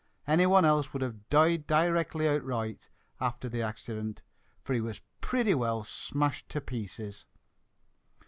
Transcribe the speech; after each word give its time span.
Any 0.25 0.47
one 0.47 0.65
else 0.65 0.93
would 0.93 1.03
have 1.03 1.29
died 1.29 1.67
directly 1.67 2.27
outright 2.27 2.89
afther 3.19 3.49
the 3.49 3.61
accident, 3.61 4.23
for 4.63 4.73
he 4.73 4.81
was 4.81 5.01
pretty 5.21 5.53
well 5.53 5.83
smashed 5.83 6.49
to 6.49 6.59
pieces!" 6.59 7.27